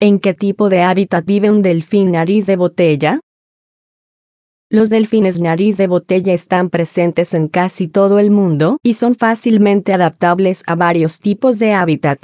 [0.00, 3.18] ¿En qué tipo de hábitat vive un delfín nariz de botella?
[4.70, 9.92] Los delfines nariz de botella están presentes en casi todo el mundo y son fácilmente
[9.92, 12.22] adaptables a varios tipos de hábitat.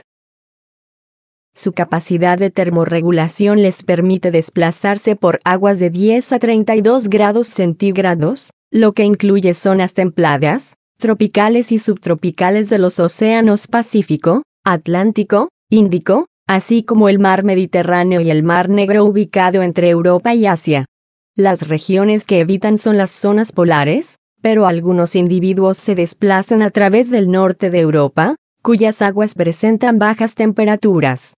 [1.52, 8.50] Su capacidad de termorregulación les permite desplazarse por aguas de 10 a 32 grados centígrados,
[8.70, 16.82] lo que incluye zonas templadas, tropicales y subtropicales de los océanos Pacífico, Atlántico, Índico, así
[16.82, 20.86] como el mar Mediterráneo y el mar Negro ubicado entre Europa y Asia.
[21.36, 27.10] Las regiones que evitan son las zonas polares, pero algunos individuos se desplazan a través
[27.10, 31.34] del norte de Europa, cuyas aguas presentan bajas temperaturas.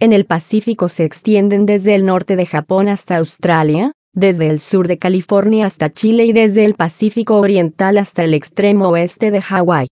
[0.00, 4.86] En el Pacífico se extienden desde el norte de Japón hasta Australia, desde el sur
[4.86, 9.88] de California hasta Chile y desde el Pacífico Oriental hasta el extremo oeste de Hawái.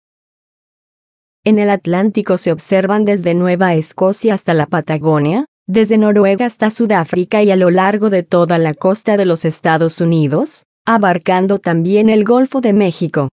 [1.47, 7.43] En el Atlántico se observan desde Nueva Escocia hasta la Patagonia, desde Noruega hasta Sudáfrica
[7.43, 12.25] y a lo largo de toda la costa de los Estados Unidos, abarcando también el
[12.25, 13.29] Golfo de México.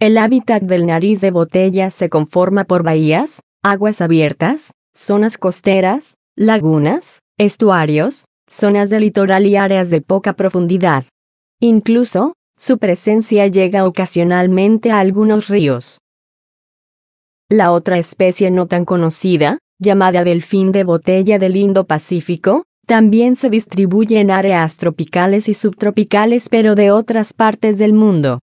[0.00, 7.18] El hábitat del nariz de botella se conforma por bahías, aguas abiertas, zonas costeras, lagunas,
[7.38, 11.04] estuarios, zonas de litoral y áreas de poca profundidad.
[11.60, 15.98] Incluso, su presencia llega ocasionalmente a algunos ríos.
[17.50, 24.20] La otra especie no tan conocida, llamada delfín de botella del Indo-Pacífico, también se distribuye
[24.20, 28.40] en áreas tropicales y subtropicales pero de otras partes del mundo.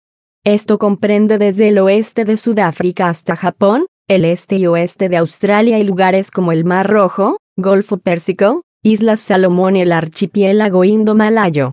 [0.44, 5.78] Esto comprende desde el oeste de Sudáfrica hasta Japón, el este y oeste de Australia
[5.78, 11.72] y lugares como el Mar Rojo, Golfo Pérsico, Islas Salomón y el archipiélago indo-malayo.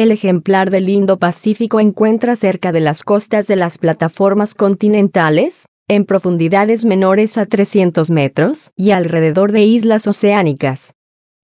[0.00, 6.86] El ejemplar del Indo-Pacífico encuentra cerca de las costas de las plataformas continentales, en profundidades
[6.86, 10.94] menores a 300 metros y alrededor de islas oceánicas.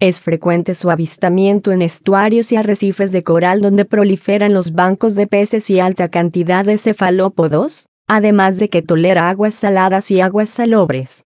[0.00, 5.26] Es frecuente su avistamiento en estuarios y arrecifes de coral donde proliferan los bancos de
[5.26, 11.25] peces y alta cantidad de cefalópodos, además de que tolera aguas saladas y aguas salobres.